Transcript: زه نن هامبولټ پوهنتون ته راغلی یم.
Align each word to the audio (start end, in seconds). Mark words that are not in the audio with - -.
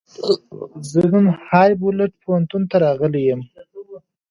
زه 0.91 1.01
نن 1.11 1.25
هامبولټ 1.47 2.11
پوهنتون 2.23 2.61
ته 2.69 2.75
راغلی 2.85 3.21
یم. 3.29 3.41